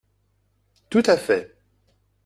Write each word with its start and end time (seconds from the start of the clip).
Tout 0.89 1.03
à 1.09 1.15
fait 1.15 1.55